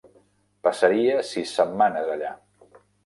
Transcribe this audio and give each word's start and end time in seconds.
Passaria 0.67 1.19
sis 1.33 1.53
setmanes 1.59 2.11
allà. 2.15 2.33